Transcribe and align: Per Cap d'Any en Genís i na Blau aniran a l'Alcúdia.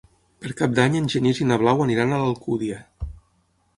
Per 0.45 0.53
Cap 0.61 0.71
d'Any 0.79 0.95
en 0.99 1.09
Genís 1.15 1.41
i 1.45 1.47
na 1.51 1.59
Blau 1.65 1.85
aniran 1.85 2.17
a 2.17 2.21
l'Alcúdia. 2.23 2.81